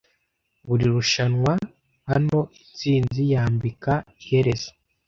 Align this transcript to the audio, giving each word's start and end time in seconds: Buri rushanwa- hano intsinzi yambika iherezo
Buri 0.67 0.85
rushanwa- 0.93 1.53
hano 2.09 2.37
intsinzi 2.59 3.21
yambika 3.33 3.93
iherezo 4.21 4.71